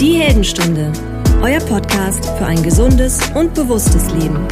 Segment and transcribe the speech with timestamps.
[0.00, 0.92] Die Heldenstunde,
[1.42, 4.46] euer Podcast für ein gesundes und bewusstes Leben.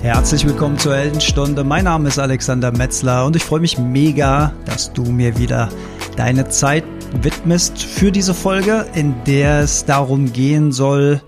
[0.00, 1.62] Herzlich willkommen zur Heldenstunde.
[1.62, 5.68] Mein Name ist Alexander Metzler und ich freue mich mega, dass du mir wieder
[6.16, 6.84] deine Zeit
[7.20, 11.20] widmest für diese Folge, in der es darum gehen soll,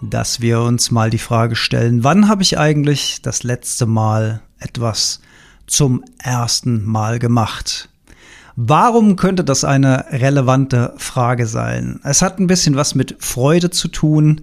[0.00, 5.20] dass wir uns mal die Frage stellen, wann habe ich eigentlich das letzte Mal etwas
[5.66, 7.90] zum ersten Mal gemacht?
[8.56, 11.98] Warum könnte das eine relevante Frage sein?
[12.04, 14.42] Es hat ein bisschen was mit Freude zu tun,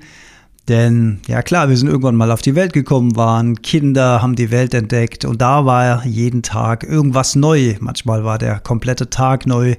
[0.68, 4.52] denn ja klar, wir sind irgendwann mal auf die Welt gekommen, waren Kinder, haben die
[4.52, 7.76] Welt entdeckt und da war jeden Tag irgendwas neu.
[7.80, 9.76] Manchmal war der komplette Tag neu.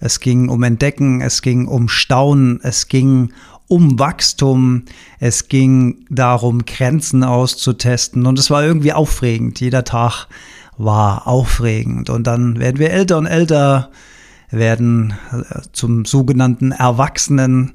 [0.00, 3.32] Es ging um Entdecken, es ging um Staunen, es ging
[3.68, 4.84] um Wachstum,
[5.20, 9.60] es ging darum, Grenzen auszutesten und es war irgendwie aufregend.
[9.60, 10.26] Jeder Tag
[10.76, 13.90] war aufregend und dann werden wir älter und älter,
[14.50, 17.72] werden äh, zum sogenannten Erwachsenen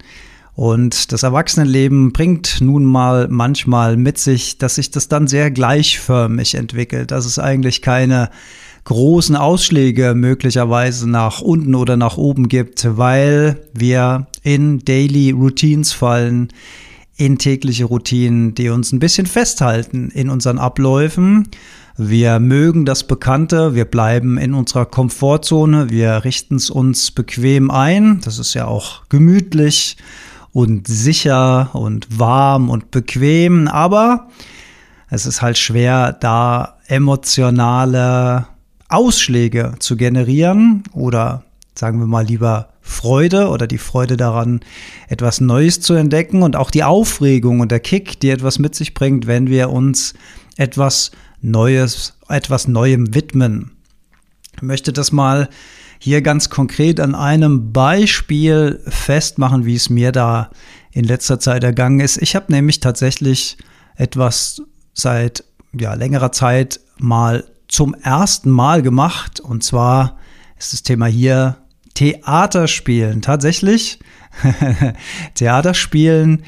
[0.59, 6.55] und das Erwachsenenleben bringt nun mal manchmal mit sich, dass sich das dann sehr gleichförmig
[6.55, 8.29] entwickelt, dass es eigentlich keine
[8.83, 16.49] großen Ausschläge möglicherweise nach unten oder nach oben gibt, weil wir in Daily Routines fallen,
[17.15, 21.47] in tägliche Routinen, die uns ein bisschen festhalten in unseren Abläufen.
[22.01, 28.21] Wir mögen das Bekannte, wir bleiben in unserer Komfortzone, wir richten es uns bequem ein,
[28.23, 29.97] das ist ja auch gemütlich
[30.53, 34.29] und sicher und warm und bequem, aber
[35.09, 38.47] es ist halt schwer, da emotionale
[38.87, 41.43] Ausschläge zu generieren oder
[41.75, 44.61] sagen wir mal lieber Freude oder die Freude daran,
[45.09, 48.93] etwas Neues zu entdecken und auch die Aufregung und der Kick, die etwas mit sich
[48.93, 50.13] bringt, wenn wir uns
[50.55, 51.11] etwas
[51.41, 53.71] Neues, etwas Neuem widmen.
[54.55, 55.49] Ich möchte das mal
[55.99, 60.49] hier ganz konkret an einem Beispiel festmachen, wie es mir da
[60.91, 62.21] in letzter Zeit ergangen ist.
[62.21, 63.57] Ich habe nämlich tatsächlich
[63.95, 64.61] etwas
[64.93, 65.43] seit
[65.77, 69.39] ja, längerer Zeit mal zum ersten Mal gemacht.
[69.39, 70.17] Und zwar
[70.57, 71.57] ist das Thema hier
[71.93, 73.21] Theaterspielen.
[73.21, 73.99] Tatsächlich
[75.35, 76.43] Theaterspielen.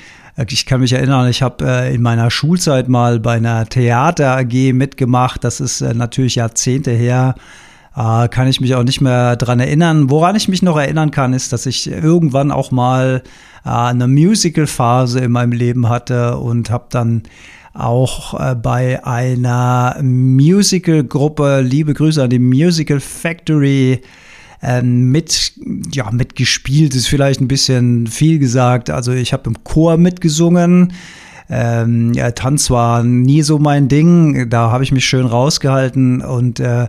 [0.47, 4.74] Ich kann mich erinnern, ich habe äh, in meiner Schulzeit mal bei einer Theater AG
[4.74, 5.44] mitgemacht.
[5.44, 7.36] Das ist äh, natürlich Jahrzehnte her.
[7.96, 10.09] Äh, kann ich mich auch nicht mehr dran erinnern.
[10.09, 13.24] Woran ich mich noch erinnern kann, ist, dass ich irgendwann auch mal
[13.64, 17.24] eine Musical-Phase in meinem Leben hatte und habe dann
[17.74, 24.02] auch äh, bei einer Musical-Gruppe, liebe Grüße an die Musical Factory,
[24.61, 25.53] ähm, mit,
[25.91, 28.89] ja, mitgespielt, ist vielleicht ein bisschen viel gesagt.
[28.89, 30.94] Also ich habe im Chor mitgesungen.
[31.53, 36.61] Ähm, ja, Tanz war nie so mein Ding, da habe ich mich schön rausgehalten und
[36.61, 36.88] äh,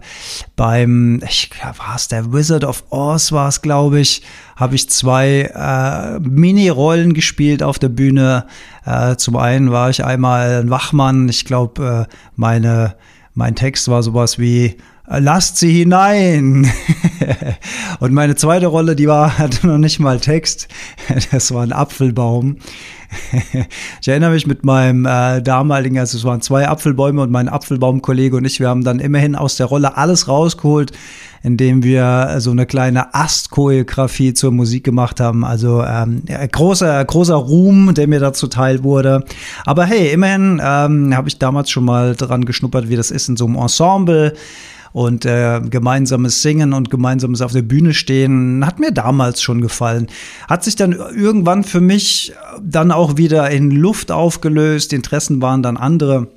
[0.55, 4.23] beim, ich, war es der Wizard of Oz war es, glaube ich,
[4.55, 8.47] habe ich zwei äh, Mini-Rollen gespielt auf der Bühne.
[8.87, 12.95] Äh, zum einen war ich einmal ein Wachmann, ich glaube, äh, meine,
[13.35, 14.77] mein Text war sowas wie
[15.07, 16.71] lasst sie hinein.
[18.01, 20.69] und meine zweite Rolle, die war, hatte noch nicht mal Text.
[21.31, 22.57] Das war ein Apfelbaum.
[24.01, 28.37] ich erinnere mich mit meinem äh, damaligen, also es waren zwei Apfelbäume und mein Apfelbaumkollege
[28.37, 30.93] und ich, wir haben dann immerhin aus der Rolle alles rausgeholt,
[31.43, 35.45] indem wir so eine kleine Ast-Choreografie zur Musik gemacht haben.
[35.45, 39.25] Also ähm, großer, großer Ruhm, der mir dazu teil wurde.
[39.67, 43.37] Aber hey, immerhin ähm, habe ich damals schon mal dran geschnuppert, wie das ist in
[43.37, 44.35] so einem Ensemble
[44.93, 50.09] und äh, gemeinsames Singen und gemeinsames auf der Bühne stehen hat mir damals schon gefallen.
[50.49, 52.33] Hat sich dann irgendwann für mich
[52.63, 54.93] dann auch wieder in Luft aufgelöst.
[54.93, 56.29] Interessen waren dann andere.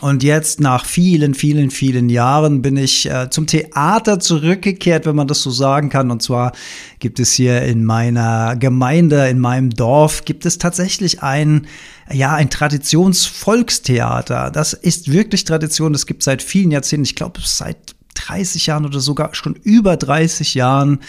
[0.00, 5.26] Und jetzt nach vielen, vielen, vielen Jahren bin ich äh, zum Theater zurückgekehrt, wenn man
[5.26, 6.10] das so sagen kann.
[6.10, 6.52] Und zwar
[7.00, 11.66] gibt es hier in meiner Gemeinde, in meinem Dorf, gibt es tatsächlich ein,
[12.12, 14.50] ja, ein Traditionsvolkstheater.
[14.52, 15.92] Das ist wirklich Tradition.
[15.92, 17.04] Das gibt seit vielen Jahrzehnten.
[17.04, 21.00] Ich glaube, seit 30 Jahren oder sogar schon über 30 Jahren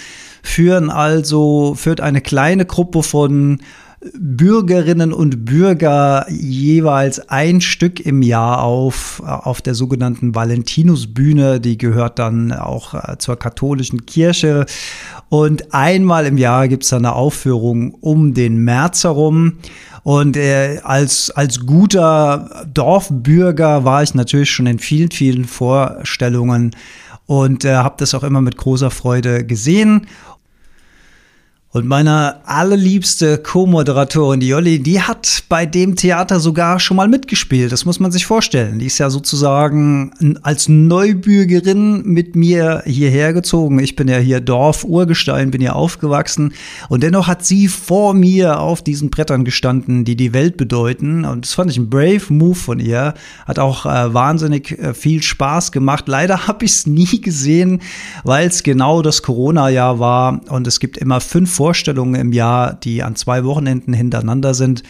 [0.42, 3.60] führen also, führt eine kleine Gruppe von
[4.18, 11.60] Bürgerinnen und Bürger jeweils ein Stück im Jahr auf, auf der sogenannten Valentinusbühne.
[11.60, 14.66] Die gehört dann auch äh, zur katholischen Kirche.
[15.28, 19.57] Und einmal im Jahr gibt es eine Aufführung um den März herum.
[20.04, 26.72] Und äh, als, als guter Dorfbürger war ich natürlich schon in vielen, vielen Vorstellungen
[27.25, 30.07] und äh, habe das auch immer mit großer Freude gesehen
[31.71, 37.71] Und meine allerliebste Co-Moderatorin, die Jolli, die hat bei dem Theater sogar schon mal mitgespielt.
[37.71, 38.80] Das muss man sich vorstellen.
[38.80, 43.77] Die ist ja sozusagen als Neubürgerin mit mir hierher gezogen.
[43.77, 46.54] Ich bin ja hier Dorf, Urgestein, bin ja aufgewachsen.
[46.89, 51.24] Und dennoch hat sie vor mir auf diesen Brettern gestanden, die die Welt bedeuten.
[51.24, 53.13] Und das fand ich ein brave Move von ihr.
[53.45, 56.07] Hat auch äh, wahnsinnig äh, viel Spaß gemacht.
[56.07, 57.83] Leider habe ich es nie gesehen,
[58.24, 60.42] weil es genau das Corona-Jahr war.
[60.50, 64.82] Und es gibt immer fünf Vorstellungen im Jahr, die an zwei Wochenenden hintereinander sind.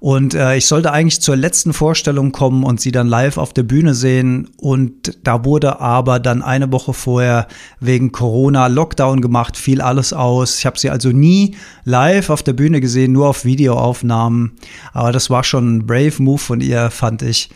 [0.00, 3.62] Und äh, ich sollte eigentlich zur letzten Vorstellung kommen und sie dann live auf der
[3.62, 4.48] Bühne sehen.
[4.56, 7.46] Und da wurde aber dann eine Woche vorher
[7.78, 10.58] wegen Corona Lockdown gemacht, fiel alles aus.
[10.58, 11.54] Ich habe sie also nie
[11.84, 14.56] live auf der Bühne gesehen, nur auf Videoaufnahmen.
[14.92, 17.50] Aber das war schon ein brave Move von ihr, fand ich.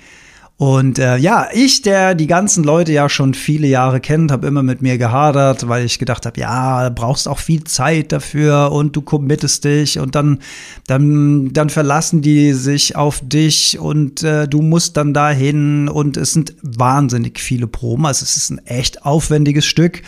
[0.56, 4.62] Und äh, ja, ich, der die ganzen Leute ja schon viele Jahre kennt, habe immer
[4.62, 9.02] mit mir gehadert, weil ich gedacht habe, ja, brauchst auch viel Zeit dafür und du
[9.02, 10.38] committest dich und dann,
[10.86, 16.32] dann, dann verlassen die sich auf dich und äh, du musst dann dahin und es
[16.32, 18.06] sind wahnsinnig viele Proben.
[18.06, 20.02] Also es ist ein echt aufwendiges Stück.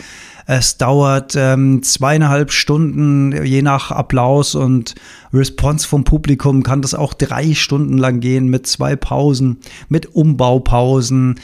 [0.49, 4.95] Es dauert ähm, zweieinhalb Stunden, je nach Applaus und
[5.33, 9.57] Response vom Publikum kann das auch drei Stunden lang gehen mit zwei Pausen,
[9.89, 11.35] mit Umbaupausen.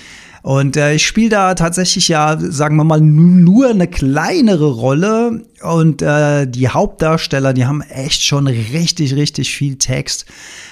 [0.43, 5.41] Und äh, ich spiele da tatsächlich ja, sagen wir mal, nur eine kleinere Rolle.
[5.61, 10.25] Und äh, die Hauptdarsteller, die haben echt schon richtig, richtig viel Text.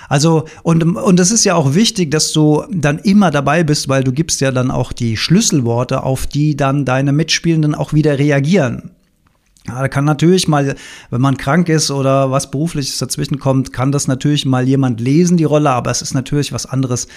[0.10, 4.04] Also, und, und das ist ja auch wichtig, dass du dann immer dabei bist, weil
[4.04, 8.92] du gibst ja dann auch die Schlüsselworte, auf die dann deine Mitspielenden auch wieder reagieren.
[9.68, 10.76] Ja, da kann natürlich mal,
[11.12, 15.38] wenn man krank ist oder was berufliches dazwischen kommt, kann das natürlich mal jemand lesen,
[15.38, 17.08] die Rolle, aber es ist natürlich was anderes,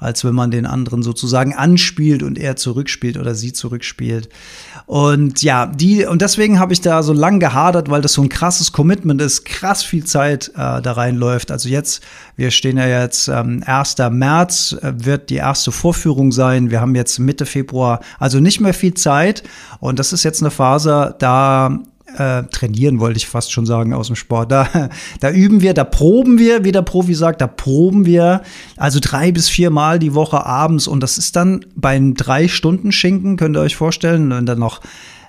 [0.00, 4.28] als wenn man den anderen sozusagen anspielt und er zurückspielt oder sie zurückspielt.
[4.84, 8.28] Und ja, die, und deswegen habe ich da so lang gehadert, weil das so ein
[8.28, 11.50] krasses Commitment ist, krass viel Zeit äh, da reinläuft.
[11.50, 12.02] Also jetzt,
[12.36, 13.96] wir stehen ja jetzt, ähm, 1.
[14.10, 16.70] März äh, wird die erste Vorführung sein.
[16.70, 19.42] Wir haben jetzt Mitte Februar, also nicht mehr viel Zeit.
[19.80, 21.78] Und das ist jetzt eine Phase, da
[22.16, 24.52] äh, trainieren, wollte ich fast schon sagen, aus dem Sport.
[24.52, 24.68] Da,
[25.20, 28.42] da üben wir, da proben wir, wie der Profi sagt, da proben wir
[28.76, 32.92] also drei bis vier Mal die Woche abends und das ist dann beim drei Stunden
[32.92, 34.80] Schinken, könnt ihr euch vorstellen, und dann noch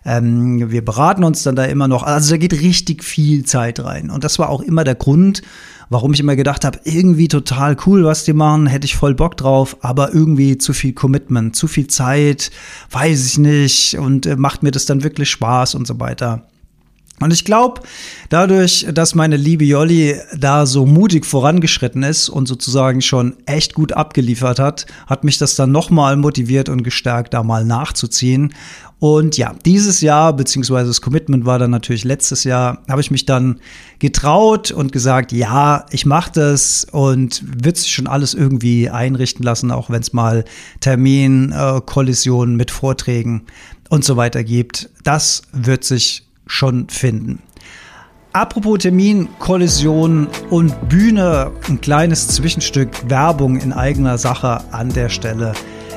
[0.06, 2.04] ähm, wir beraten uns dann da immer noch.
[2.04, 4.12] Also da geht richtig viel Zeit rein.
[4.12, 5.42] Und das war auch immer der Grund,
[5.90, 9.38] warum ich immer gedacht habe, irgendwie total cool, was die machen, hätte ich voll Bock
[9.38, 12.52] drauf, aber irgendwie zu viel Commitment, zu viel Zeit,
[12.92, 16.48] weiß ich nicht und äh, macht mir das dann wirklich Spaß und so weiter.
[17.22, 17.82] Und ich glaube,
[18.28, 23.94] dadurch, dass meine liebe Jolli da so mutig vorangeschritten ist und sozusagen schon echt gut
[23.94, 28.54] abgeliefert hat, hat mich das dann nochmal motiviert und gestärkt, da mal nachzuziehen.
[29.00, 33.26] Und ja, dieses Jahr, beziehungsweise das Commitment war dann natürlich letztes Jahr, habe ich mich
[33.26, 33.60] dann
[34.00, 39.72] getraut und gesagt, ja, ich mache das und wird sich schon alles irgendwie einrichten lassen,
[39.72, 40.44] auch wenn es mal
[40.82, 43.44] Termin, äh, Kollisionen mit Vorträgen
[43.90, 44.90] und so weiter gibt.
[45.04, 47.42] Das wird sich schon finden.
[48.34, 55.54] Apropos Termin, Kollision und Bühne, ein kleines Zwischenstück Werbung in eigener Sache an der Stelle.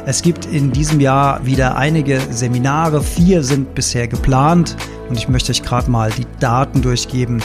[0.07, 4.77] Es gibt in diesem Jahr wieder einige Seminare, vier sind bisher geplant
[5.09, 7.43] und ich möchte euch gerade mal die Daten durchgeben.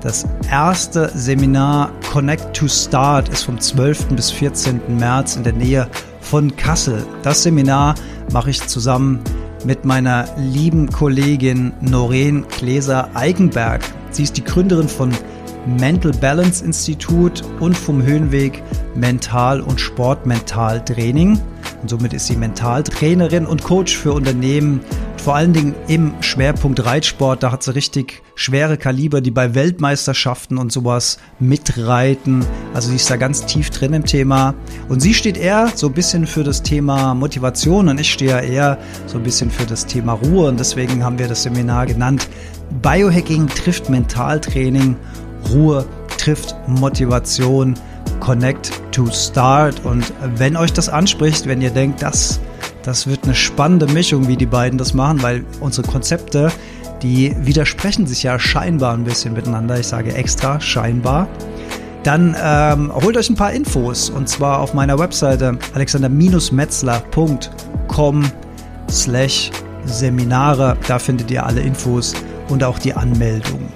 [0.00, 4.06] Das erste Seminar Connect to Start ist vom 12.
[4.16, 4.80] bis 14.
[4.96, 5.86] März in der Nähe
[6.22, 7.04] von Kassel.
[7.22, 7.94] Das Seminar
[8.32, 9.39] mache ich zusammen mit
[9.84, 13.82] meiner lieben Kollegin Noreen Gläser-Eigenberg.
[14.10, 15.10] Sie ist die Gründerin von
[15.78, 18.62] Mental Balance Institut und vom Höhenweg
[18.94, 21.40] Mental- und Sportmental-Training.
[21.82, 24.80] Und somit ist sie Mentaltrainerin und Coach für Unternehmen,
[25.20, 27.42] vor allen Dingen im Schwerpunkt Reitsport.
[27.42, 32.44] Da hat sie richtig schwere Kaliber, die bei Weltmeisterschaften und sowas mitreiten.
[32.74, 34.54] Also sie ist da ganz tief drin im Thema.
[34.88, 38.78] Und sie steht eher so ein bisschen für das Thema Motivation und ich stehe eher
[39.06, 40.48] so ein bisschen für das Thema Ruhe.
[40.48, 42.28] Und deswegen haben wir das Seminar genannt.
[42.82, 44.96] Biohacking trifft Mentaltraining,
[45.50, 45.86] Ruhe
[46.16, 47.74] trifft Motivation.
[48.20, 49.84] Connect to Start.
[49.84, 52.38] Und wenn euch das anspricht, wenn ihr denkt, das,
[52.82, 56.50] das wird eine spannende Mischung, wie die beiden das machen, weil unsere Konzepte,
[57.02, 59.78] die widersprechen sich ja scheinbar ein bisschen miteinander.
[59.78, 61.28] Ich sage extra scheinbar.
[62.02, 68.24] Dann ähm, holt euch ein paar Infos und zwar auf meiner Webseite alexander-metzler.com
[68.90, 69.50] slash
[69.84, 70.78] Seminare.
[70.88, 72.14] Da findet ihr alle Infos
[72.48, 73.68] und auch die Anmeldung.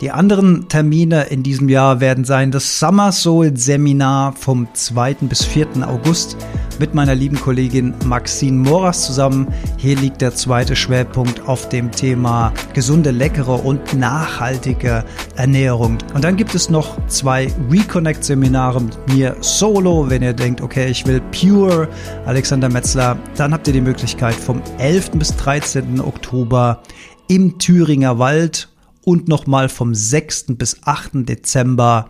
[0.00, 5.16] Die anderen Termine in diesem Jahr werden sein das Summer Soul Seminar vom 2.
[5.22, 5.68] bis 4.
[5.86, 6.38] August
[6.78, 9.48] mit meiner lieben Kollegin Maxine Moras zusammen.
[9.76, 15.04] Hier liegt der zweite Schwerpunkt auf dem Thema gesunde, leckere und nachhaltige
[15.36, 15.98] Ernährung.
[16.14, 20.08] Und dann gibt es noch zwei Reconnect-Seminare mit mir solo.
[20.08, 21.88] Wenn ihr denkt, okay, ich will Pure
[22.24, 25.12] Alexander Metzler, dann habt ihr die Möglichkeit vom 11.
[25.12, 26.00] bis 13.
[26.00, 26.82] Oktober
[27.28, 28.68] im Thüringer Wald
[29.04, 30.46] und nochmal vom 6.
[30.56, 31.28] bis 8.
[31.28, 32.08] Dezember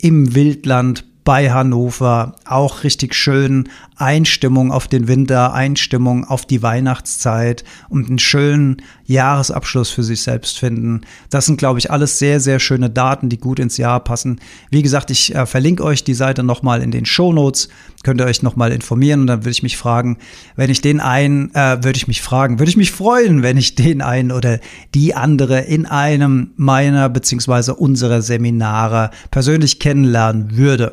[0.00, 2.36] im Wildland bei Hannover.
[2.44, 3.68] Auch richtig schön.
[3.96, 10.58] Einstimmung auf den Winter, Einstimmung auf die Weihnachtszeit und einen schönen Jahresabschluss für sich selbst
[10.58, 11.00] finden.
[11.28, 14.38] Das sind, glaube ich, alles sehr, sehr schöne Daten, die gut ins Jahr passen.
[14.70, 17.70] Wie gesagt, ich äh, verlinke euch die Seite nochmal in den Show Notes.
[18.04, 20.18] Könnt ihr euch nochmal informieren und dann würde ich mich fragen,
[20.54, 23.74] wenn ich den einen, äh, würde ich mich fragen, würde ich mich freuen, wenn ich
[23.74, 24.60] den einen oder
[24.94, 30.92] die andere in einem meiner beziehungsweise unserer Seminare persönlich kennenlernen würde.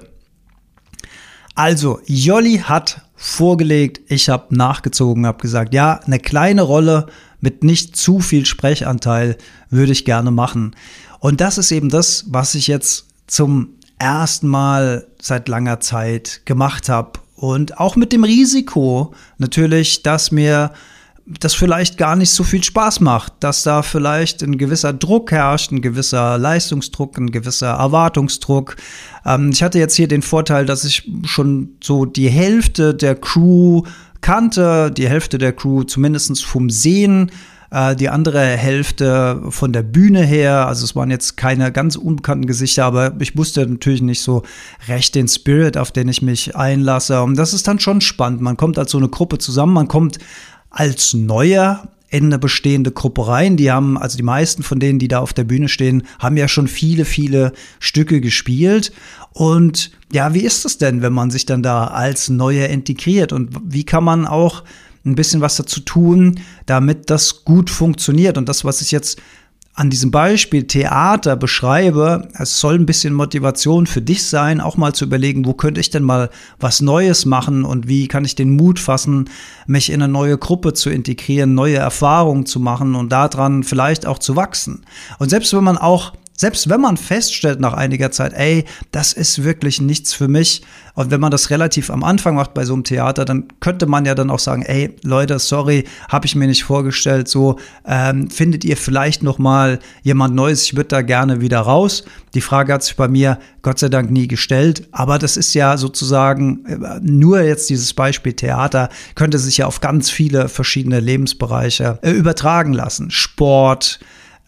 [1.55, 7.07] Also, Jolli hat vorgelegt, ich habe nachgezogen, habe gesagt, ja, eine kleine Rolle
[7.41, 9.37] mit nicht zu viel Sprechanteil
[9.69, 10.75] würde ich gerne machen.
[11.19, 13.69] Und das ist eben das, was ich jetzt zum
[13.99, 17.19] ersten Mal seit langer Zeit gemacht habe.
[17.35, 20.71] Und auch mit dem Risiko natürlich, dass mir
[21.25, 25.71] das vielleicht gar nicht so viel Spaß macht, dass da vielleicht ein gewisser Druck herrscht,
[25.71, 28.75] ein gewisser Leistungsdruck, ein gewisser Erwartungsdruck.
[29.25, 33.83] Ähm, ich hatte jetzt hier den Vorteil, dass ich schon so die Hälfte der Crew
[34.21, 37.31] kannte, die Hälfte der Crew zumindest vom Sehen,
[37.71, 40.67] äh, die andere Hälfte von der Bühne her.
[40.67, 44.43] Also es waren jetzt keine ganz unbekannten Gesichter, aber ich wusste natürlich nicht so
[44.89, 47.23] recht den Spirit, auf den ich mich einlasse.
[47.23, 48.41] Und das ist dann schon spannend.
[48.41, 50.19] Man kommt als so eine Gruppe zusammen, man kommt
[50.73, 53.57] als Neuer in eine bestehende Gruppe rein.
[53.57, 56.47] Die haben, also die meisten von denen, die da auf der Bühne stehen, haben ja
[56.47, 58.91] schon viele, viele Stücke gespielt.
[59.31, 63.31] Und ja, wie ist es denn, wenn man sich dann da als Neuer integriert?
[63.33, 64.63] Und wie kann man auch
[65.05, 68.37] ein bisschen was dazu tun, damit das gut funktioniert?
[68.37, 69.19] Und das, was ich jetzt
[69.75, 74.93] an diesem Beispiel Theater beschreibe, es soll ein bisschen Motivation für dich sein, auch mal
[74.93, 78.55] zu überlegen, wo könnte ich denn mal was Neues machen und wie kann ich den
[78.55, 79.29] Mut fassen,
[79.65, 84.19] mich in eine neue Gruppe zu integrieren, neue Erfahrungen zu machen und daran vielleicht auch
[84.19, 84.85] zu wachsen.
[85.17, 89.43] Und selbst wenn man auch selbst wenn man feststellt nach einiger Zeit, ey, das ist
[89.43, 90.63] wirklich nichts für mich,
[90.95, 94.05] und wenn man das relativ am Anfang macht bei so einem Theater, dann könnte man
[94.05, 98.63] ja dann auch sagen, ey, Leute, sorry, habe ich mir nicht vorgestellt, so ähm, findet
[98.63, 102.03] ihr vielleicht noch mal jemand Neues, ich würde da gerne wieder raus.
[102.35, 105.77] Die Frage hat sich bei mir Gott sei Dank nie gestellt, aber das ist ja
[105.77, 111.97] sozusagen äh, nur jetzt dieses Beispiel Theater könnte sich ja auf ganz viele verschiedene Lebensbereiche
[112.03, 113.09] äh, übertragen lassen.
[113.09, 113.99] Sport,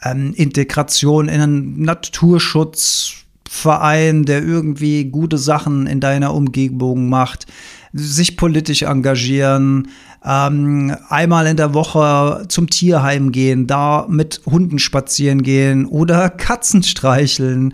[0.04, 7.48] ähm, Integration in einen Naturschutzverein, der irgendwie gute Sachen in deiner Umgebung macht,
[7.94, 9.90] sich politisch engagieren,
[10.26, 16.84] ähm, einmal in der Woche zum Tierheim gehen, da mit Hunden spazieren gehen oder Katzen
[16.84, 17.74] streicheln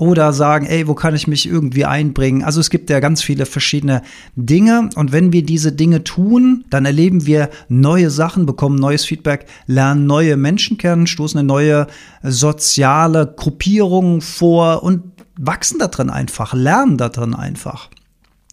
[0.00, 2.42] oder sagen, ey, wo kann ich mich irgendwie einbringen?
[2.42, 4.00] Also es gibt ja ganz viele verschiedene
[4.34, 9.44] Dinge und wenn wir diese Dinge tun, dann erleben wir neue Sachen, bekommen neues Feedback,
[9.66, 11.86] lernen neue Menschen kennen, stoßen eine neue
[12.22, 15.02] soziale Gruppierung vor und
[15.38, 17.90] wachsen da drin einfach, lernen da drin einfach.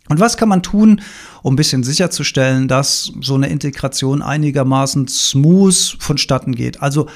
[0.10, 1.00] Und was kann man tun,
[1.44, 6.82] um ein bisschen sicherzustellen, dass so eine Integration einigermaßen smooth vonstatten geht?
[6.82, 7.08] Also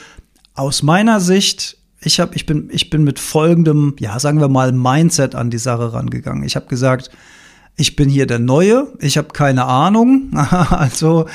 [0.54, 4.72] aus meiner Sicht ich habe, ich bin, ich bin mit folgendem, ja, sagen wir mal,
[4.72, 6.44] Mindset an die Sache rangegangen.
[6.44, 7.12] Ich habe gesagt,
[7.78, 11.26] ich bin hier der Neue, ich habe keine Ahnung, also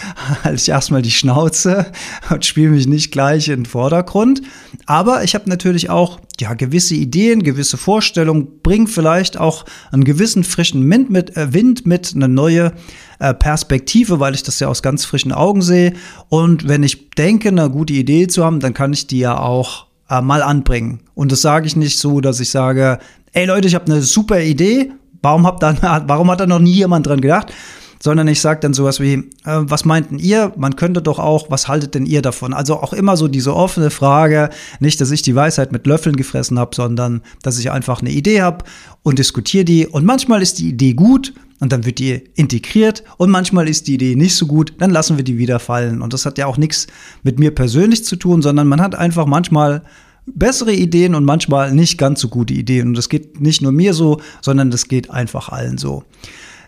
[0.45, 1.87] halte ich erstmal die Schnauze
[2.31, 4.43] und spiele mich nicht gleich in den Vordergrund.
[4.85, 10.45] Aber ich habe natürlich auch ja gewisse Ideen, gewisse Vorstellungen, bringe vielleicht auch einen gewissen
[10.45, 12.73] frischen Wind mit, äh, Wind mit eine neue
[13.19, 15.95] äh, Perspektive, weil ich das ja aus ganz frischen Augen sehe.
[16.29, 19.86] Und wenn ich denke, eine gute Idee zu haben, dann kann ich die ja auch
[20.11, 21.01] äh, mal anbringen.
[21.15, 22.99] Und das sage ich nicht so, dass ich sage,
[23.33, 26.73] ey Leute, ich habe eine super Idee, warum, habt dann, warum hat da noch nie
[26.73, 27.53] jemand dran gedacht?
[27.99, 30.53] Sondern ich sage dann sowas wie, äh, was meinten ihr?
[30.57, 32.53] Man könnte doch auch, was haltet denn ihr davon?
[32.53, 36.59] Also auch immer so diese offene Frage, nicht, dass ich die Weisheit mit Löffeln gefressen
[36.59, 38.65] habe, sondern dass ich einfach eine Idee habe
[39.03, 39.87] und diskutiere die.
[39.87, 43.95] Und manchmal ist die Idee gut und dann wird die integriert und manchmal ist die
[43.95, 46.03] Idee nicht so gut, dann lassen wir die wieder fallen.
[46.03, 46.87] Und das hat ja auch nichts
[47.23, 49.83] mit mir persönlich zu tun, sondern man hat einfach manchmal
[50.27, 52.89] bessere Ideen und manchmal nicht ganz so gute Ideen.
[52.89, 56.05] Und das geht nicht nur mir so, sondern das geht einfach allen so.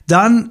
[0.07, 0.50] Dann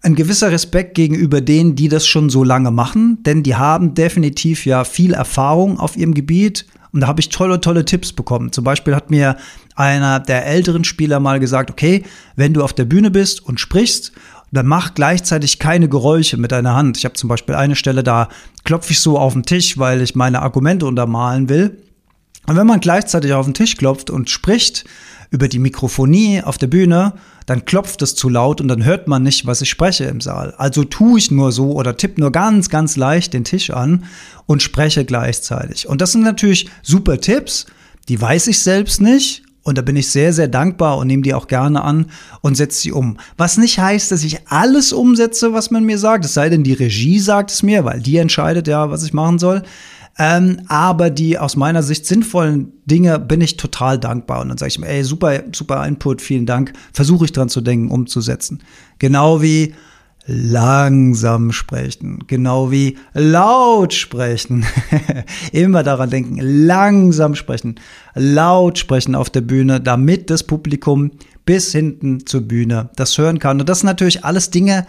[0.00, 4.66] ein gewisser Respekt gegenüber denen, die das schon so lange machen, denn die haben definitiv
[4.66, 8.52] ja viel Erfahrung auf ihrem Gebiet und da habe ich tolle, tolle Tipps bekommen.
[8.52, 9.36] Zum Beispiel hat mir
[9.74, 12.04] einer der älteren Spieler mal gesagt, okay,
[12.36, 14.12] wenn du auf der Bühne bist und sprichst,
[14.52, 16.96] dann mach gleichzeitig keine Geräusche mit deiner Hand.
[16.96, 18.28] Ich habe zum Beispiel eine Stelle, da
[18.62, 21.82] klopfe ich so auf den Tisch, weil ich meine Argumente untermalen will.
[22.46, 24.84] Und wenn man gleichzeitig auf den Tisch klopft und spricht
[25.30, 27.14] über die Mikrofonie auf der Bühne,
[27.46, 30.54] dann klopft es zu laut und dann hört man nicht, was ich spreche im Saal.
[30.56, 34.04] Also tue ich nur so oder tippe nur ganz, ganz leicht den Tisch an
[34.46, 35.88] und spreche gleichzeitig.
[35.88, 37.66] Und das sind natürlich super Tipps,
[38.08, 39.42] die weiß ich selbst nicht.
[39.64, 42.10] Und da bin ich sehr, sehr dankbar und nehme die auch gerne an
[42.42, 43.16] und setze sie um.
[43.38, 46.26] Was nicht heißt, dass ich alles umsetze, was man mir sagt.
[46.26, 49.38] Es sei denn, die Regie sagt es mir, weil die entscheidet ja, was ich machen
[49.38, 49.62] soll.
[50.18, 54.40] Ähm, aber die aus meiner Sicht sinnvollen Dinge bin ich total dankbar.
[54.40, 56.72] Und dann sage ich mir, ey, super, super Input, vielen Dank.
[56.92, 58.62] Versuche ich dran zu denken, umzusetzen.
[58.98, 59.74] Genau wie
[60.26, 64.64] langsam sprechen, genau wie laut sprechen.
[65.52, 67.74] Immer daran denken, langsam sprechen,
[68.14, 71.10] laut sprechen auf der Bühne, damit das Publikum
[71.44, 73.60] bis hinten zur Bühne das hören kann.
[73.60, 74.86] Und das sind natürlich alles Dinge,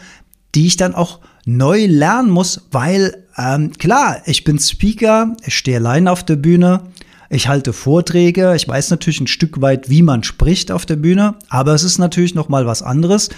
[0.53, 5.77] die ich dann auch neu lernen muss, weil ähm, klar, ich bin Speaker, ich stehe
[5.77, 6.81] allein auf der Bühne,
[7.29, 11.35] ich halte Vorträge, ich weiß natürlich ein Stück weit, wie man spricht auf der Bühne,
[11.49, 13.29] aber es ist natürlich noch mal was anderes,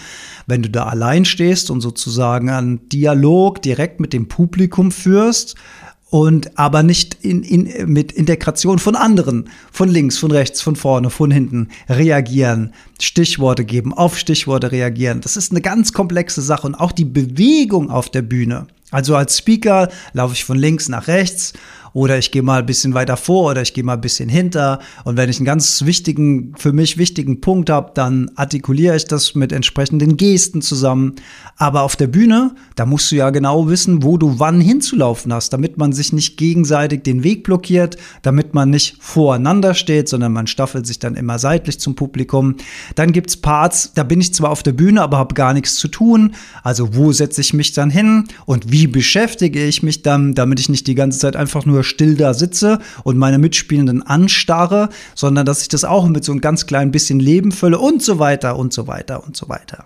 [0.45, 5.55] wenn du da allein stehst und sozusagen einen Dialog direkt mit dem Publikum führst
[6.09, 11.09] und aber nicht in, in, mit Integration von anderen, von links, von rechts, von vorne,
[11.09, 15.21] von hinten reagieren, Stichworte geben, auf Stichworte reagieren.
[15.21, 18.67] Das ist eine ganz komplexe Sache und auch die Bewegung auf der Bühne.
[18.89, 21.53] Also als Speaker laufe ich von links nach rechts
[21.97, 24.77] oder ich gehe mal ein bisschen weiter vor oder ich gehe mal ein bisschen hinter.
[25.03, 29.33] Und wenn ich einen ganz wichtigen, für mich wichtigen Punkt habe, dann artikuliere ich das
[29.33, 31.15] mit entsprechenden Gesten zusammen.
[31.55, 35.53] Aber auf der Bühne, da musst du ja genau wissen, wo du wann hinzulaufen hast,
[35.53, 40.45] damit man sich nicht gegenseitig den Weg blockiert, damit man nicht voreinander steht, sondern man
[40.45, 42.57] staffelt sich dann immer seitlich zum Publikum.
[42.93, 45.87] Dann gibt's Parts, da bin ich zwar auf der Bühne, aber habe gar nichts zu
[45.87, 46.35] tun.
[46.61, 50.69] Also wo setze ich mich dann hin und wie beschäftige ich mich dann, damit ich
[50.69, 55.61] nicht die ganze Zeit einfach nur still da sitze und meine Mitspielenden anstarre, sondern dass
[55.61, 58.73] ich das auch mit so ein ganz klein bisschen Leben fülle und so weiter und
[58.73, 59.85] so weiter und so weiter.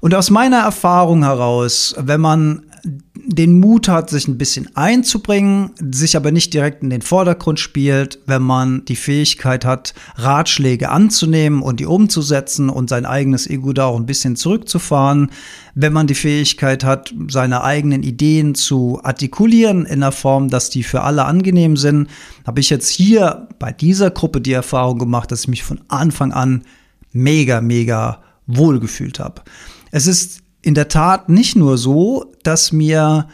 [0.00, 6.16] Und aus meiner Erfahrung heraus, wenn man den Mut hat, sich ein bisschen einzubringen, sich
[6.16, 11.80] aber nicht direkt in den Vordergrund spielt, wenn man die Fähigkeit hat, Ratschläge anzunehmen und
[11.80, 15.30] die umzusetzen und sein eigenes Ego da auch ein bisschen zurückzufahren,
[15.74, 20.82] wenn man die Fähigkeit hat, seine eigenen Ideen zu artikulieren in der Form, dass die
[20.82, 22.08] für alle angenehm sind,
[22.46, 26.32] habe ich jetzt hier bei dieser Gruppe die Erfahrung gemacht, dass ich mich von Anfang
[26.32, 26.64] an
[27.12, 29.42] mega, mega wohlgefühlt habe.
[29.90, 33.28] Es ist in der Tat nicht nur so, dass mir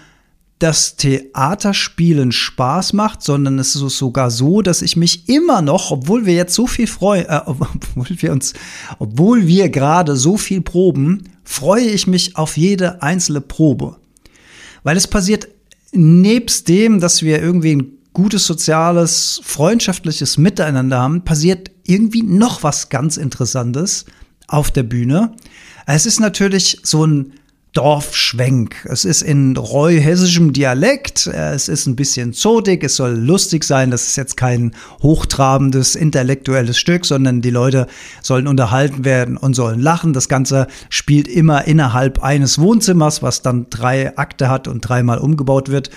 [0.59, 6.25] das Theaterspielen Spaß macht, sondern es ist sogar so, dass ich mich immer noch, obwohl
[6.25, 8.55] wir jetzt so viel freuen, äh, obwohl wir uns,
[8.99, 13.97] obwohl wir gerade so viel proben, freue ich mich auf jede einzelne Probe.
[14.83, 15.49] Weil es passiert
[15.93, 22.89] nebst dem, dass wir irgendwie ein gutes soziales, freundschaftliches Miteinander haben, passiert irgendwie noch was
[22.89, 24.07] ganz Interessantes
[24.49, 25.35] auf der Bühne.
[25.89, 27.33] Es ist natürlich so ein
[27.73, 28.87] Dorfschwenk.
[28.91, 31.29] Es ist in reu-hessischem Dialekt.
[31.29, 32.83] Es ist ein bisschen zotig.
[32.83, 33.93] Es soll lustig sein.
[33.93, 37.87] Das ist jetzt kein hochtrabendes intellektuelles Stück, sondern die Leute
[38.21, 40.13] sollen unterhalten werden und sollen lachen.
[40.13, 45.69] Das Ganze spielt immer innerhalb eines Wohnzimmers, was dann drei Akte hat und dreimal umgebaut
[45.69, 45.91] wird.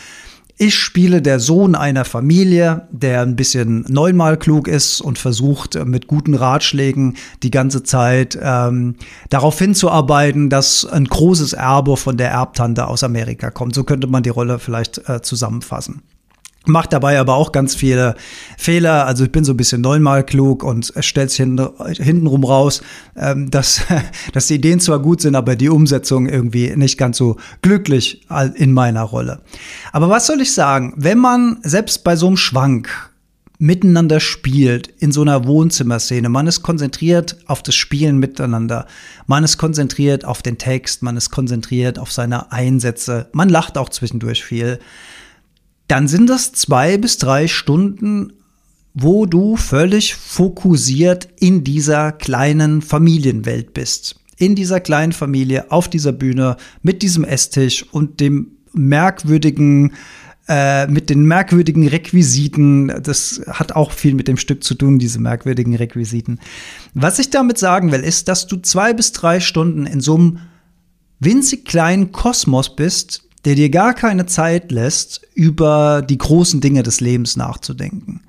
[0.61, 5.85] Ich spiele der Sohn einer Familie, der ein bisschen neunmal klug ist und versucht äh,
[5.85, 8.95] mit guten Ratschlägen die ganze Zeit ähm,
[9.29, 13.73] darauf hinzuarbeiten, dass ein großes Erbe von der Erbtante aus Amerika kommt.
[13.73, 16.01] So könnte man die Rolle vielleicht äh, zusammenfassen.
[16.65, 18.15] Macht dabei aber auch ganz viele
[18.57, 19.05] Fehler.
[19.05, 21.67] Also ich bin so ein bisschen neunmal klug und stellt sich hinten,
[21.97, 22.81] hintenrum raus,
[23.15, 23.81] ähm, dass,
[24.33, 28.73] dass die Ideen zwar gut sind, aber die Umsetzung irgendwie nicht ganz so glücklich in
[28.73, 29.41] meiner Rolle.
[29.93, 30.93] Aber was soll ich sagen?
[30.97, 33.09] Wenn man selbst bei so einem Schwank
[33.61, 36.29] miteinander spielt in so einer Wohnzimmerszene.
[36.29, 38.87] Man ist konzentriert auf das Spielen miteinander.
[39.27, 41.03] Man ist konzentriert auf den Text.
[41.03, 43.27] Man ist konzentriert auf seine Einsätze.
[43.33, 44.79] Man lacht auch zwischendurch viel
[45.89, 48.33] dann sind das zwei bis drei Stunden,
[48.93, 54.15] wo du völlig fokussiert in dieser kleinen Familienwelt bist.
[54.37, 59.93] In dieser kleinen Familie, auf dieser Bühne, mit diesem Esstisch und dem merkwürdigen,
[60.47, 62.93] äh, mit den merkwürdigen Requisiten.
[63.01, 66.39] Das hat auch viel mit dem Stück zu tun, diese merkwürdigen Requisiten.
[66.93, 70.39] Was ich damit sagen will, ist, dass du zwei bis drei Stunden in so einem
[71.19, 76.99] winzig kleinen Kosmos bist, der dir gar keine Zeit lässt, über die großen Dinge des
[76.99, 78.21] Lebens nachzudenken.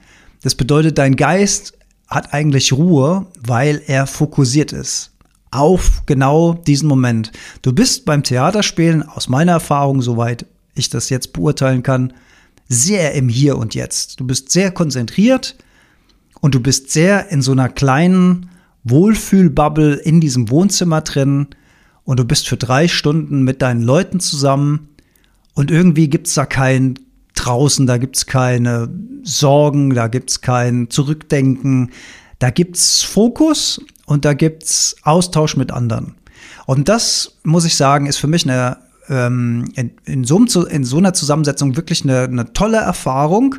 [0.42, 1.74] Das bedeutet, dein Geist
[2.06, 5.10] hat eigentlich Ruhe, weil er fokussiert ist
[5.50, 7.32] auf genau diesen Moment.
[7.62, 12.12] Du bist beim Theaterspielen, aus meiner Erfahrung, soweit ich das jetzt beurteilen kann,
[12.68, 14.20] sehr im Hier und Jetzt.
[14.20, 15.56] Du bist sehr konzentriert
[16.40, 18.50] und du bist sehr in so einer kleinen
[18.84, 21.48] Wohlfühlbubble in diesem Wohnzimmer drin
[22.04, 24.88] und du bist für drei Stunden mit deinen Leuten zusammen
[25.54, 26.98] und irgendwie gibt's da kein
[27.34, 28.88] draußen, da gibt's keine
[29.22, 31.90] Sorgen, da gibt's kein Zurückdenken,
[32.38, 36.14] da gibt's Fokus und da gibt's Austausch mit anderen.
[36.66, 40.98] Und das, muss ich sagen, ist für mich eine, ähm, in, in, so, in so
[40.98, 43.56] einer Zusammensetzung wirklich eine, eine tolle Erfahrung.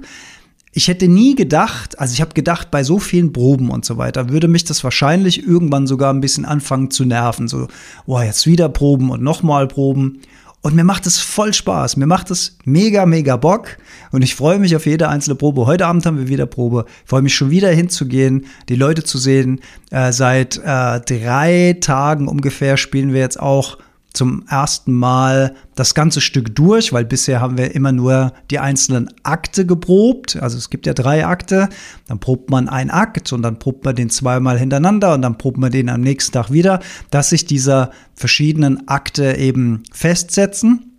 [0.74, 4.30] Ich hätte nie gedacht, also ich habe gedacht, bei so vielen Proben und so weiter,
[4.30, 7.48] würde mich das wahrscheinlich irgendwann sogar ein bisschen anfangen zu nerven.
[7.50, 7.68] So,
[8.06, 10.22] oh, jetzt wieder Proben und nochmal Proben.
[10.62, 11.98] Und mir macht es voll Spaß.
[11.98, 13.78] Mir macht es mega, mega Bock.
[14.12, 15.66] Und ich freue mich auf jede einzelne Probe.
[15.66, 16.86] Heute Abend haben wir wieder Probe.
[17.04, 19.60] Ich freue mich schon wieder hinzugehen, die Leute zu sehen.
[19.90, 23.80] Äh, seit äh, drei Tagen ungefähr spielen wir jetzt auch
[24.14, 29.10] zum ersten Mal das ganze Stück durch, weil bisher haben wir immer nur die einzelnen
[29.24, 30.36] Akte geprobt.
[30.36, 31.70] Also es gibt ja drei Akte,
[32.08, 35.58] dann probt man einen Akt und dann probt man den zweimal hintereinander und dann probt
[35.58, 40.98] man den am nächsten Tag wieder, dass sich diese verschiedenen Akte eben festsetzen.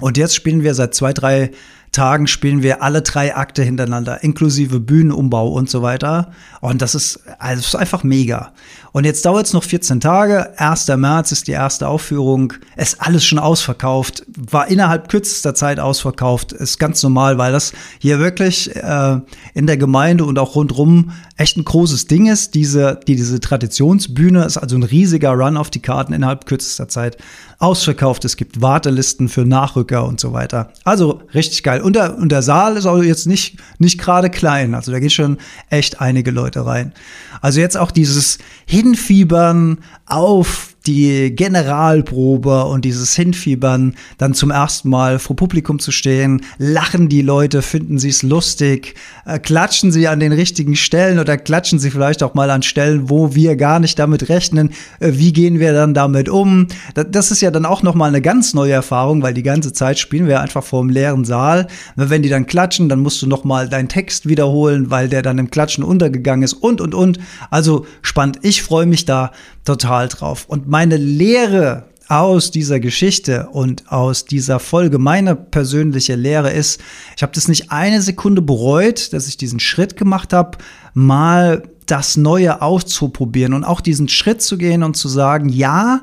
[0.00, 1.50] Und jetzt spielen wir seit zwei, drei
[1.92, 6.32] Tagen spielen wir alle drei Akte hintereinander, inklusive Bühnenumbau und so weiter.
[6.60, 8.52] Und das ist, also ist einfach mega.
[8.92, 10.58] Und jetzt dauert es noch 14 Tage.
[10.58, 10.88] 1.
[10.88, 12.54] März ist die erste Aufführung.
[12.76, 14.24] Ist alles schon ausverkauft.
[14.36, 16.52] War innerhalb kürzester Zeit ausverkauft.
[16.52, 19.20] Ist ganz normal, weil das hier wirklich äh,
[19.54, 22.54] in der Gemeinde und auch rundrum echt ein großes Ding ist.
[22.54, 27.18] Diese, die, diese Traditionsbühne ist also ein riesiger Run auf die Karten innerhalb kürzester Zeit
[27.58, 28.24] ausverkauft.
[28.24, 30.72] Es gibt Wartelisten für Nachrücker und so weiter.
[30.84, 31.80] Also richtig geil.
[31.80, 34.74] Und der, und der Saal ist auch jetzt nicht, nicht gerade klein.
[34.74, 36.92] Also da geht schon echt einige Leute rein.
[37.40, 45.18] Also jetzt auch dieses Hinfiebern auf die Generalprobe und dieses Hinfiebern, dann zum ersten Mal
[45.18, 48.94] vor Publikum zu stehen, lachen die Leute, finden sie es lustig,
[49.26, 53.10] äh, klatschen sie an den richtigen Stellen oder klatschen sie vielleicht auch mal an Stellen,
[53.10, 56.68] wo wir gar nicht damit rechnen, äh, wie gehen wir dann damit um.
[56.94, 60.26] Das ist ja dann auch nochmal eine ganz neue Erfahrung, weil die ganze Zeit spielen
[60.26, 61.66] wir einfach vor einem leeren Saal.
[61.96, 65.50] Wenn die dann klatschen, dann musst du nochmal deinen Text wiederholen, weil der dann im
[65.50, 67.18] Klatschen untergegangen ist und, und, und.
[67.50, 68.38] Also spannend.
[68.42, 69.32] Ich freue mich da
[69.64, 70.46] total drauf.
[70.48, 76.78] Und meine Lehre aus dieser Geschichte und aus dieser Folge, meine persönliche Lehre ist,
[77.16, 80.58] ich habe das nicht eine Sekunde bereut, dass ich diesen Schritt gemacht habe,
[80.92, 86.02] mal das Neue auszuprobieren und auch diesen Schritt zu gehen und zu sagen, ja,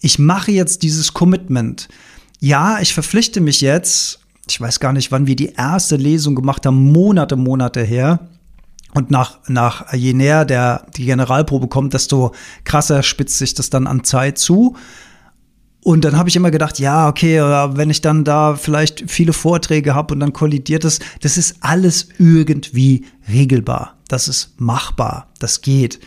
[0.00, 1.88] ich mache jetzt dieses Commitment.
[2.40, 4.18] Ja, ich verpflichte mich jetzt,
[4.48, 8.28] ich weiß gar nicht, wann wir die erste Lesung gemacht haben, Monate, Monate her,
[8.94, 12.32] und nach, nach je näher der, die Generalprobe kommt, desto
[12.64, 14.76] krasser spitzt sich das dann an Zeit zu.
[15.82, 19.94] Und dann habe ich immer gedacht, ja, okay, wenn ich dann da vielleicht viele Vorträge
[19.94, 23.96] habe und dann kollidiert es, das ist alles irgendwie regelbar.
[24.08, 25.28] Das ist machbar.
[25.38, 26.00] Das geht.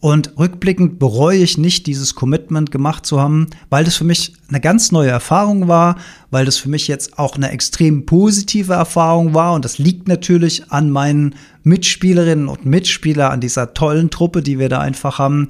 [0.00, 4.60] Und rückblickend bereue ich nicht, dieses Commitment gemacht zu haben, weil das für mich eine
[4.60, 5.96] ganz neue Erfahrung war,
[6.30, 9.54] weil das für mich jetzt auch eine extrem positive Erfahrung war.
[9.54, 11.34] Und das liegt natürlich an meinen
[11.64, 15.48] Mitspielerinnen und Mitspielern, an dieser tollen Truppe, die wir da einfach haben.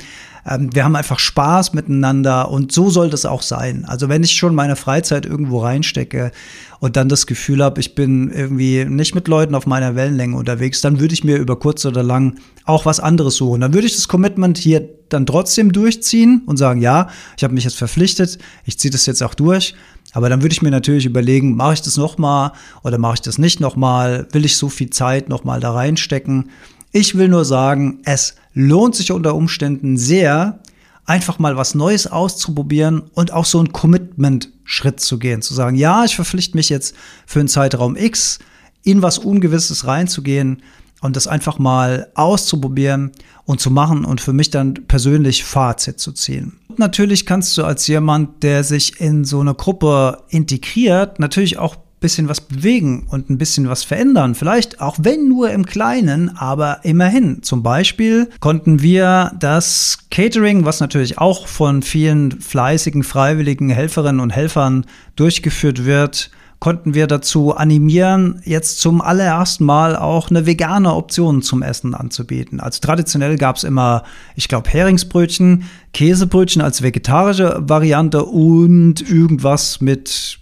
[0.49, 3.85] Ähm, wir haben einfach Spaß miteinander und so soll das auch sein.
[3.87, 6.33] Also wenn ich schon meine Freizeit irgendwo reinstecke
[6.81, 10.81] und dann das Gefühl habe, ich bin irgendwie nicht mit Leuten auf meiner Wellenlänge unterwegs,
[10.81, 13.61] dann würde ich mir über kurz oder lang auch was anderes suchen.
[13.61, 17.65] Dann würde ich das Commitment hier dann trotzdem durchziehen und sagen, ja, ich habe mich
[17.65, 19.75] jetzt verpflichtet, ich ziehe das jetzt auch durch.
[20.13, 23.37] Aber dann würde ich mir natürlich überlegen, mache ich das nochmal oder mache ich das
[23.37, 24.27] nicht nochmal?
[24.33, 26.51] Will ich so viel Zeit nochmal da reinstecken?
[26.93, 30.59] Ich will nur sagen, es lohnt sich unter Umständen sehr,
[31.05, 35.43] einfach mal was Neues auszuprobieren und auch so einen Commitment-Schritt zu gehen.
[35.43, 38.41] Zu sagen, ja, ich verpflichte mich jetzt für einen Zeitraum X
[38.83, 40.63] in was Ungewisses reinzugehen
[41.01, 43.13] und das einfach mal auszuprobieren
[43.45, 46.59] und zu machen und für mich dann persönlich Fazit zu ziehen.
[46.67, 51.77] Und natürlich kannst du als jemand, der sich in so eine Gruppe integriert, natürlich auch
[52.01, 54.35] bisschen was bewegen und ein bisschen was verändern.
[54.35, 57.43] Vielleicht auch wenn nur im Kleinen, aber immerhin.
[57.43, 64.31] Zum Beispiel konnten wir das Catering, was natürlich auch von vielen fleißigen, freiwilligen Helferinnen und
[64.31, 66.31] Helfern durchgeführt wird,
[66.61, 72.59] konnten wir dazu animieren, jetzt zum allerersten Mal auch eine vegane Option zum Essen anzubieten.
[72.61, 74.03] Also traditionell gab es immer,
[74.35, 80.41] ich glaube, Heringsbrötchen, Käsebrötchen als vegetarische Variante und irgendwas mit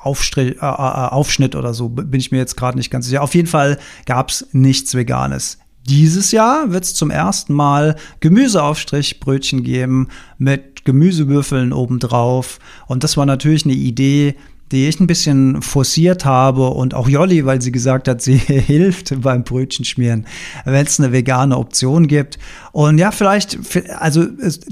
[0.00, 3.22] Aufstrich, äh, äh, Aufschnitt oder so, bin ich mir jetzt gerade nicht ganz sicher.
[3.22, 5.58] Auf jeden Fall gab es nichts Veganes.
[5.88, 12.58] dieses Jahr wird es zum ersten Mal Gemüseaufstrichbrötchen geben mit Gemüsewürfeln obendrauf.
[12.86, 14.36] Und das war natürlich eine Idee,
[14.72, 19.20] die ich ein bisschen forciert habe und auch Jolli, weil sie gesagt hat, sie hilft
[19.20, 20.26] beim Brötchenschmieren,
[20.64, 22.38] wenn es eine vegane Option gibt.
[22.72, 23.58] Und ja, vielleicht,
[23.98, 24.26] also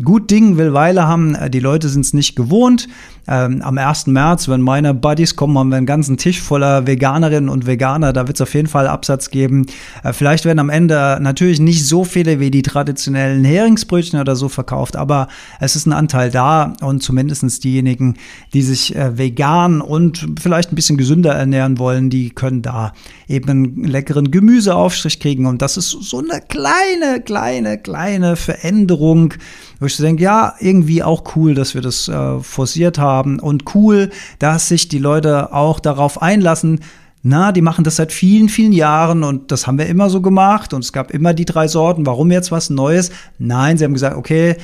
[0.05, 2.89] gut Ding will Weile haben, die Leute sind es nicht gewohnt
[3.29, 4.07] ähm, am 1.
[4.07, 8.13] März, wenn meine Buddies kommen, haben wir einen ganzen Tisch voller Veganerinnen und Veganer.
[8.13, 9.67] Da wird es auf jeden Fall Absatz geben.
[10.05, 14.49] Äh, vielleicht werden am Ende natürlich nicht so viele wie die traditionellen Heringsbrötchen oder so
[14.49, 15.29] verkauft, aber
[15.61, 18.15] es ist ein Anteil da und zumindest diejenigen,
[18.55, 22.93] die sich äh, vegan und vielleicht ein bisschen gesünder ernähren wollen, die können da
[23.29, 25.47] eben einen leckeren Gemüseaufstrich kriegen.
[25.47, 29.35] Und das ist so eine kleine, kleine, kleine Veränderung
[29.79, 33.75] wo ich so denke, ja, irgendwie auch cool, dass wir das äh, forciert haben und
[33.75, 36.81] cool, dass sich die Leute auch darauf einlassen,
[37.29, 40.73] na, die machen das seit vielen, vielen Jahren und das haben wir immer so gemacht
[40.73, 42.07] und es gab immer die drei Sorten.
[42.07, 43.11] Warum jetzt was Neues?
[43.39, 44.57] Nein, sie haben gesagt, okay,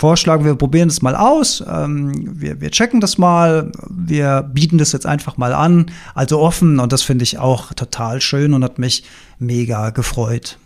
[0.00, 4.92] vorschlagen, wir probieren das mal aus, ähm, wir, wir checken das mal, wir bieten das
[4.92, 8.78] jetzt einfach mal an, also offen und das finde ich auch total schön und hat
[8.78, 9.04] mich
[9.38, 10.56] mega gefreut.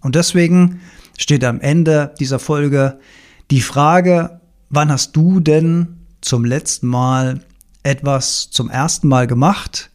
[0.00, 0.80] Und deswegen
[1.16, 2.98] steht am Ende dieser Folge
[3.52, 7.42] die Frage, wann hast du denn zum letzten Mal
[7.84, 9.90] etwas zum ersten Mal gemacht?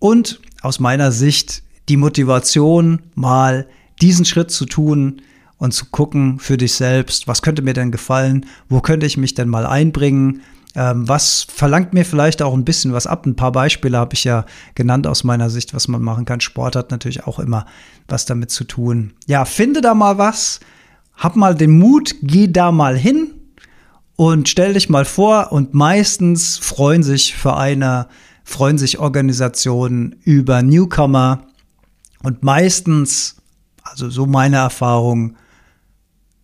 [0.00, 3.68] Und aus meiner Sicht die Motivation, mal
[4.02, 5.22] diesen Schritt zu tun
[5.58, 9.34] und zu gucken für dich selbst, was könnte mir denn gefallen, wo könnte ich mich
[9.34, 10.42] denn mal einbringen,
[10.74, 13.26] ähm, was verlangt mir vielleicht auch ein bisschen was ab.
[13.26, 16.40] Ein paar Beispiele habe ich ja genannt aus meiner Sicht, was man machen kann.
[16.40, 17.66] Sport hat natürlich auch immer
[18.08, 19.12] was damit zu tun.
[19.26, 20.60] Ja, finde da mal was,
[21.16, 23.34] hab mal den Mut, geh da mal hin
[24.16, 28.08] und stell dich mal vor und meistens freuen sich Vereine,
[28.42, 31.46] freuen sich Organisationen über Newcomer
[32.22, 33.36] und meistens,
[33.82, 35.36] also so meine Erfahrung,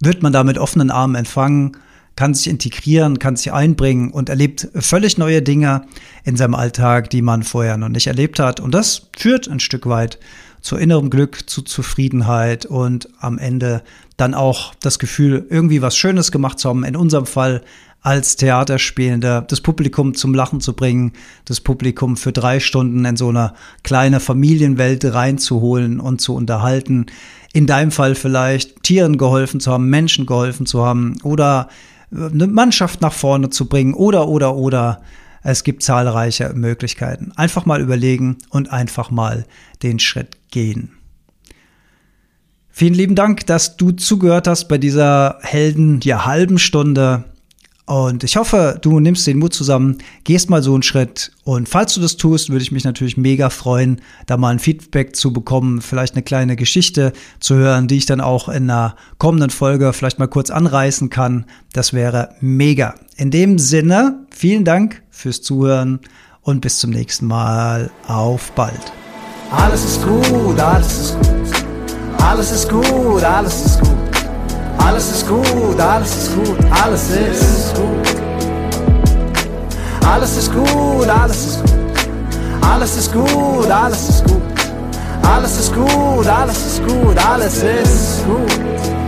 [0.00, 1.76] wird man da mit offenen Armen empfangen,
[2.16, 5.86] kann sich integrieren, kann sich einbringen und erlebt völlig neue Dinge
[6.24, 8.60] in seinem Alltag, die man vorher noch nicht erlebt hat.
[8.60, 10.18] Und das führt ein Stück weit
[10.60, 13.82] zu innerem Glück, zu Zufriedenheit und am Ende
[14.16, 16.84] dann auch das Gefühl, irgendwie was Schönes gemacht zu haben.
[16.84, 17.62] In unserem Fall
[18.02, 21.12] als Theaterspielender, das Publikum zum Lachen zu bringen,
[21.44, 27.06] das Publikum für drei Stunden in so eine kleine Familienwelt reinzuholen und zu unterhalten.
[27.52, 31.68] In deinem Fall vielleicht Tieren geholfen zu haben, Menschen geholfen zu haben oder
[32.12, 35.02] eine Mannschaft nach vorne zu bringen oder, oder, oder.
[35.42, 37.32] Es gibt zahlreiche Möglichkeiten.
[37.36, 39.46] Einfach mal überlegen und einfach mal
[39.82, 40.92] den Schritt gehen.
[42.68, 47.24] Vielen lieben Dank, dass du zugehört hast bei dieser Helden, ja, halben Stunde.
[47.90, 51.32] Und ich hoffe, du nimmst den Mut zusammen, gehst mal so einen Schritt.
[51.42, 55.16] Und falls du das tust, würde ich mich natürlich mega freuen, da mal ein Feedback
[55.16, 59.50] zu bekommen, vielleicht eine kleine Geschichte zu hören, die ich dann auch in einer kommenden
[59.50, 61.46] Folge vielleicht mal kurz anreißen kann.
[61.72, 62.94] Das wäre mega.
[63.16, 65.98] In dem Sinne, vielen Dank fürs Zuhören
[66.42, 67.90] und bis zum nächsten Mal.
[68.06, 68.92] Auf bald.
[69.50, 72.22] Alles ist gut, alles ist gut.
[72.22, 73.24] Alles ist gut,
[74.78, 75.80] alles ist gut.
[75.80, 78.20] Alles ist gut, alles ist gut, alles ist gut.
[80.06, 81.70] Alles ist gut, alles ist gut.
[82.62, 84.42] Alles ist gut, alles ist gut.
[85.22, 88.99] Alles ist gut, alles ist gut, alles ist gut.